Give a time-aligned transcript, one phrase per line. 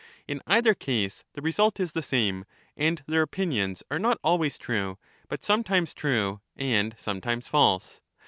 [0.27, 4.97] In either case, the result is the same, and their opinions are not always true,
[5.27, 8.01] but sometimes true and sometimes false.